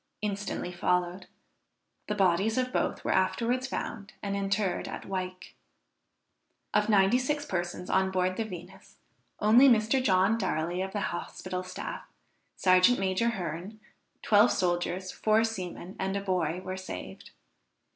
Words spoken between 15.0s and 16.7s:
four seamen and a boy